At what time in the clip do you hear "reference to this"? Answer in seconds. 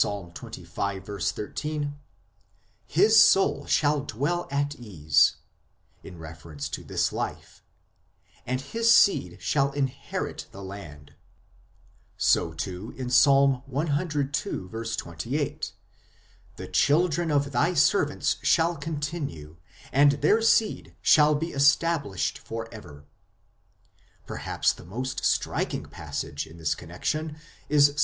6.17-7.13